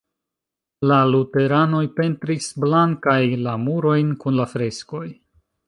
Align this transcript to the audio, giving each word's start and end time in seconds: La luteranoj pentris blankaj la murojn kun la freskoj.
La 0.91 0.95
luteranoj 1.09 1.83
pentris 1.99 2.49
blankaj 2.65 3.19
la 3.49 3.55
murojn 3.67 4.11
kun 4.25 4.43
la 4.43 4.51
freskoj. 4.57 5.07